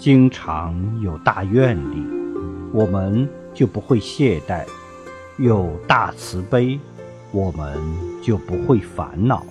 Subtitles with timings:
[0.00, 2.02] 经常有大愿力
[2.72, 4.64] 我们就不会懈怠。
[5.36, 6.80] 有大慈悲
[7.32, 7.78] 我们
[8.22, 9.44] 就不会烦恼。